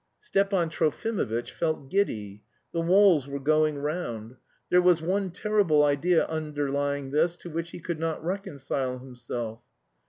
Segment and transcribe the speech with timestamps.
[0.19, 2.41] Stepan Trofimovitch felt giddy.
[2.73, 4.35] The walls were going round.
[4.71, 9.61] There was one terrible idea underlying this to which he could not reconcile himself.